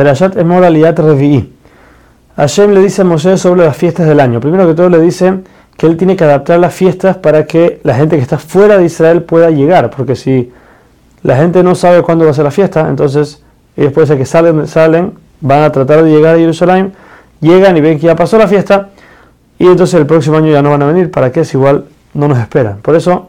[0.00, 1.46] Perashat Emor Aliyat Revi'i.
[2.34, 4.40] Hashem le dice a Moshe sobre las fiestas del año.
[4.40, 5.40] Primero que todo le dice
[5.76, 8.86] que él tiene que adaptar las fiestas para que la gente que está fuera de
[8.86, 10.50] Israel pueda llegar, porque si
[11.22, 13.42] la gente no sabe cuándo va a ser la fiesta, entonces
[13.76, 16.94] ellos puede ser que salen, salen, van a tratar de llegar a Jerusalén,
[17.42, 18.88] llegan y ven que ya pasó la fiesta,
[19.58, 21.44] y entonces el próximo año ya no van a venir, ¿para qué?
[21.44, 22.78] Si igual no nos esperan.
[22.78, 23.28] Por eso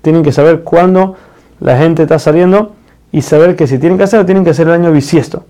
[0.00, 1.14] tienen que saber cuándo
[1.60, 2.72] la gente está saliendo
[3.12, 5.44] y saber que si tienen que hacerlo, tienen que hacer el año bisiesto.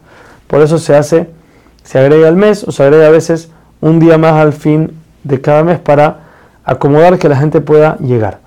[0.46, 1.28] Por eso se hace,
[1.82, 4.92] se agrega el mes o se agrega a veces un día más al fin
[5.24, 6.20] de cada mes para
[6.64, 8.38] acomodar que la gente pueda llegar.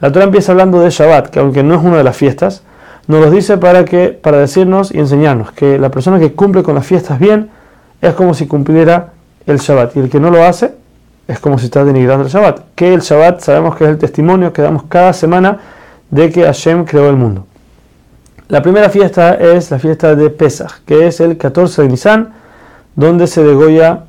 [0.00, 2.62] La Torah empieza hablando de Shabbat, que aunque no es una de las fiestas,
[3.08, 6.74] nos lo dice para, que, para decirnos y enseñarnos que la persona que cumple con
[6.74, 7.50] las fiestas bien
[8.00, 9.12] es como si cumpliera
[9.46, 10.74] el Shabbat y el que no lo hace
[11.26, 12.60] es como si está denigrando el Shabbat.
[12.74, 15.58] Que el Shabbat sabemos que es el testimonio que damos cada semana
[16.10, 17.46] de que Hashem creó el mundo.
[18.48, 22.30] La primera fiesta es la fiesta de Pesach, que es el 14 de Nisan,
[22.96, 24.04] donde se degolla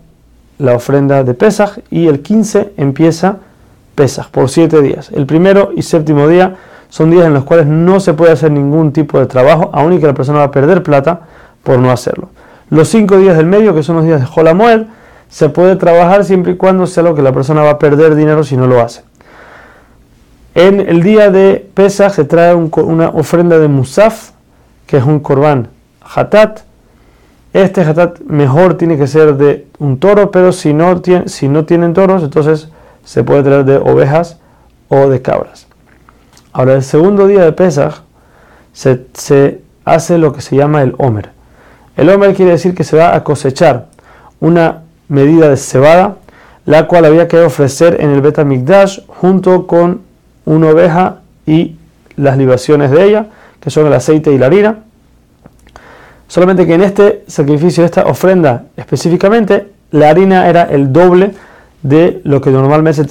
[0.60, 3.40] la ofrenda de Pesach y el 15 empieza
[3.96, 5.12] Pesach por siete días.
[5.14, 6.56] El primero y séptimo día
[6.88, 10.00] son días en los cuales no se puede hacer ningún tipo de trabajo, aun y
[10.00, 11.20] que la persona va a perder plata
[11.62, 12.30] por no hacerlo.
[12.70, 14.84] Los cinco días del medio, que son los días de Jolamoed,
[15.28, 18.46] se puede trabajar siempre y cuando sea lo que la persona va a perder dinero
[18.46, 19.09] si no lo hace.
[20.56, 24.32] En el día de Pesach se trae una ofrenda de Musaf,
[24.88, 25.68] que es un corbán
[26.02, 26.62] hatat.
[27.54, 32.70] Este hatat mejor tiene que ser de un toro, pero si no, tienen toros, entonces
[33.04, 34.38] se puede traer de ovejas
[34.88, 35.68] o de cabras.
[36.52, 38.02] Ahora, el segundo día de Pesach
[38.74, 41.30] se, hace lo que se llama el Omer.
[41.96, 43.88] El Omer quiere decir que se va a cosechar
[44.40, 46.16] una medida de cebada,
[46.66, 50.09] la cual había que ofrecer en el Betamikdash junto con
[50.46, 51.76] una oveja y
[52.16, 53.28] las libaciones de ella,
[53.60, 54.80] que son el aceite y la harina.
[56.28, 61.34] Solamente que en este sacrificio, esta ofrenda específicamente, la harina era el doble
[61.82, 63.04] de lo que normalmente,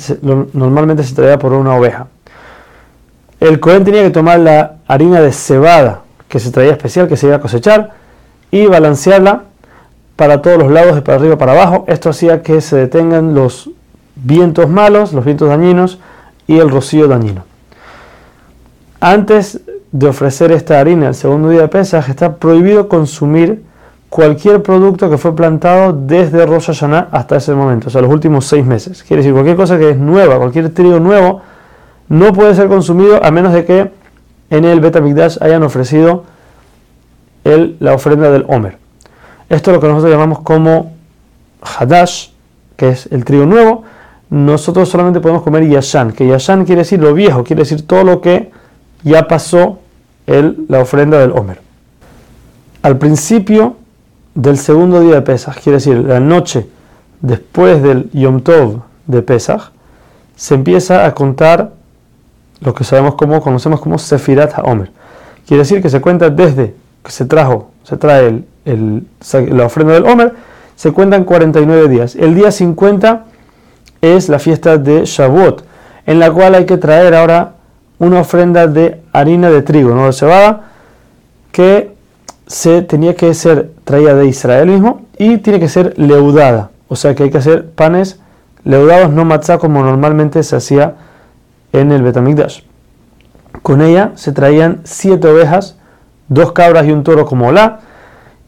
[0.53, 2.07] normalmente se traía por una oveja.
[3.41, 7.27] El Cohen tenía que tomar la harina de cebada que se traía especial, que se
[7.27, 7.92] iba a cosechar,
[8.51, 9.45] y balancearla
[10.17, 11.85] para todos los lados, de para arriba para abajo.
[11.89, 13.70] Esto hacía que se detengan los
[14.17, 15.98] vientos malos, los vientos dañinos
[16.48, 17.45] y el rocío dañino.
[19.01, 19.61] Antes
[19.92, 23.63] de ofrecer esta harina el segundo día de Pesaj, está prohibido consumir
[24.09, 28.47] cualquier producto que fue plantado desde Rosh Hashanah hasta ese momento, o sea, los últimos
[28.47, 29.05] seis meses.
[29.05, 31.42] Quiere decir, cualquier cosa que es nueva, cualquier trigo nuevo,
[32.08, 33.92] no puede ser consumido a menos de que
[34.51, 36.25] en el Betamigdash hayan ofrecido
[37.45, 38.79] el, la ofrenda del Homer.
[39.51, 40.92] Esto es lo que nosotros llamamos como
[41.63, 42.31] Hadash,
[42.77, 43.85] que es el trigo nuevo.
[44.30, 48.20] Nosotros solamente podemos comer Yashan, que Yashan quiere decir lo viejo, quiere decir todo lo
[48.20, 48.50] que
[49.02, 49.78] ya pasó
[50.27, 51.61] el, la ofrenda del Homer.
[52.83, 53.77] Al principio
[54.34, 56.68] del segundo día de Pesach, quiere decir la noche
[57.20, 59.72] después del Yom Tov de Pesach,
[60.36, 61.72] se empieza a contar
[62.60, 64.90] lo que sabemos como, conocemos como Sefirat HaOmer.
[65.46, 69.06] Quiere decir que se cuenta desde que se trajo, se trae el,
[69.50, 70.34] la ofrenda del Homer,
[70.77, 72.14] se cuentan 49 días.
[72.14, 73.24] El día 50
[74.01, 75.64] es la fiesta de Shavuot,
[76.07, 77.55] en la cual hay que traer ahora
[77.98, 80.70] una ofrenda de harina de trigo, no de cebada,
[81.53, 81.95] que
[82.47, 86.70] se tenía que ser traída de Israel mismo y tiene que ser leudada.
[86.89, 88.20] O sea que hay que hacer panes
[88.64, 90.95] leudados, no matzah como normalmente se hacía
[91.73, 92.63] en el Betamigdash.
[93.63, 95.77] Con ella se traían siete ovejas,
[96.29, 97.81] dos cabras y un toro como la,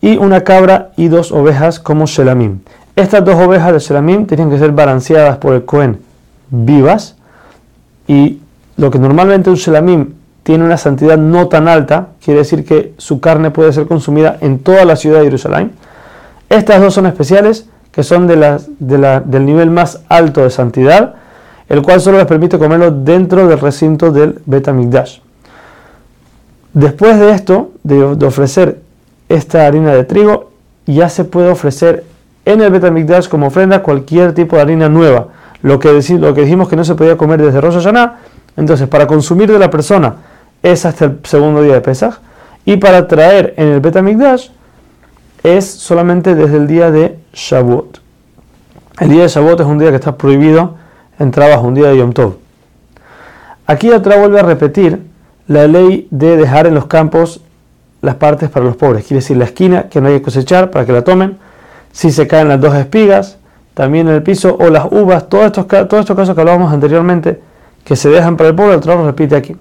[0.01, 2.61] y una cabra y dos ovejas como Shelamim.
[3.01, 6.01] Estas dos ovejas de Shelamim tenían que ser balanceadas por el Cohen
[6.51, 7.17] vivas
[8.07, 8.41] y
[8.77, 10.13] lo que normalmente un Shelamim
[10.43, 14.59] tiene una santidad no tan alta, quiere decir que su carne puede ser consumida en
[14.59, 15.73] toda la ciudad de Jerusalén.
[16.51, 21.15] Estas dos son especiales, que son de del nivel más alto de santidad,
[21.71, 25.21] el cual solo les permite comerlo dentro del recinto del Betamigdash.
[26.75, 28.83] Después de esto, de ofrecer
[29.31, 30.51] esta harina de trigo
[30.85, 32.10] ya se puede ofrecer
[32.51, 35.29] en el Betamigdash como ofrenda cualquier tipo de harina nueva.
[35.63, 38.19] Lo que, lo que dijimos que no se podía comer desde Rosh Hashanah,
[38.57, 40.17] entonces para consumir de la persona
[40.63, 42.15] es hasta el segundo día de Pesach
[42.65, 44.49] y para traer en el Betamigdash
[45.43, 48.01] es solamente desde el día de Shavuot.
[49.01, 50.77] El día de Shavuot es un día que está prohibido
[51.19, 52.35] en trabajo, un día de Yom Tov.
[53.67, 55.01] Aquí otra vuelve a repetir
[55.47, 57.41] la ley de dejar en los campos
[58.03, 60.87] las partes para los pobres, quiere decir la esquina que no hay que cosechar para
[60.87, 61.39] que la tomen,
[61.93, 63.39] si se caen las dos espigas,
[63.75, 67.41] también en el piso, o las uvas, todos estos, todos estos casos que hablábamos anteriormente,
[67.85, 69.57] que se dejan para el pobre, el trabajo repite aquí.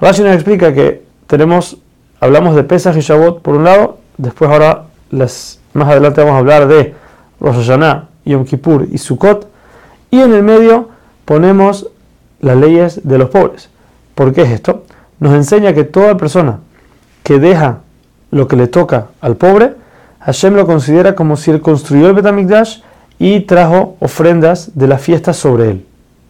[0.00, 1.78] Rashi nos explica que tenemos,
[2.20, 6.68] hablamos de Pesach y Shabbat por un lado, después ahora más adelante vamos a hablar
[6.68, 6.94] de
[7.40, 9.48] Rosh Hashanah, Yom Kippur y Sukkot,
[10.10, 10.88] y en el medio
[11.24, 11.88] ponemos
[12.40, 13.70] las leyes de los pobres.
[14.14, 14.84] ¿Por qué es esto?
[15.20, 16.58] Nos enseña que toda persona
[17.22, 17.78] que deja
[18.30, 19.74] lo que le toca al pobre,
[20.26, 22.80] Hashem lo considera como si él construyó el Betamikdash
[23.16, 25.85] y trajo ofrendas de la fiesta sobre él.